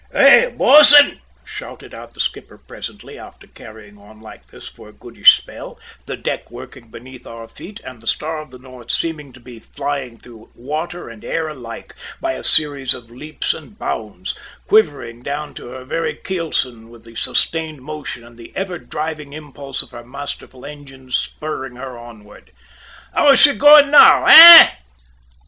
"Hi, 0.11 0.49
bo'sun!" 0.49 1.21
shouted 1.45 1.93
out 1.93 2.15
the 2.15 2.19
skipper 2.19 2.57
presently, 2.57 3.19
after 3.19 3.45
carrying 3.45 3.99
on 3.99 4.19
like 4.19 4.47
this 4.47 4.67
for 4.67 4.89
a 4.89 4.93
goodish 4.93 5.37
spell, 5.37 5.79
the 6.07 6.17
deck 6.17 6.49
working 6.49 6.87
beneath 6.89 7.27
our 7.27 7.47
feet 7.47 7.79
and 7.83 8.01
the 8.01 8.07
Star 8.07 8.39
of 8.41 8.49
the 8.49 8.57
North 8.57 8.89
seeming 8.89 9.31
to 9.31 9.39
be 9.39 9.59
flying 9.59 10.17
through 10.17 10.49
water 10.55 11.07
and 11.07 11.23
air 11.23 11.47
alike 11.49 11.93
by 12.19 12.33
a 12.33 12.43
series 12.43 12.95
of 12.95 13.11
leaps 13.11 13.53
and 13.53 13.77
bounds, 13.77 14.33
quivering 14.67 15.21
down 15.21 15.53
to 15.53 15.67
her 15.67 15.85
very 15.85 16.15
kelson 16.15 16.89
with 16.89 17.03
the 17.03 17.13
sustained 17.13 17.83
motion 17.83 18.23
and 18.25 18.39
the 18.39 18.51
ever 18.55 18.79
driving 18.79 19.33
impulse 19.33 19.83
of 19.83 19.91
her 19.91 20.03
masterful 20.03 20.65
engines 20.65 21.15
spurring 21.15 21.75
her 21.75 21.95
onward. 21.95 22.51
"How 23.13 23.33
is 23.33 23.39
she 23.39 23.53
going 23.53 23.91
now, 23.91 24.25
eh?" 24.27 24.69